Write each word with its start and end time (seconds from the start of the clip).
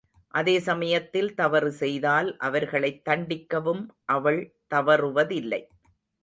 அதே 0.33 0.59
சமயத்தில் 0.59 1.35
தவறு 1.35 1.71
செய்தால் 1.71 2.37
அவர்களைத் 2.37 3.07
தண்டிக்கவும் 3.09 3.83
அவள் 4.05 4.41
தவறுவதில்லை. 4.75 5.61